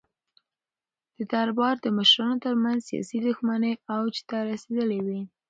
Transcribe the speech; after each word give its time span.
د 1.17 1.17
دربار 1.33 1.75
د 1.81 1.87
مشرانو 1.97 2.41
ترمنځ 2.45 2.79
سیاسي 2.89 3.17
دښمنۍ 3.27 3.73
اوج 3.95 4.15
ته 4.29 4.37
رسېدلې 4.51 4.99
وې. 5.05 5.21